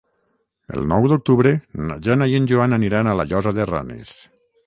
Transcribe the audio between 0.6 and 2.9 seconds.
El nou d'octubre na Jana i en Joan